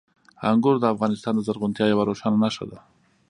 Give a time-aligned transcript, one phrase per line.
[0.49, 2.79] انګور د افغانستان د زرغونتیا یوه روښانه نښه ده.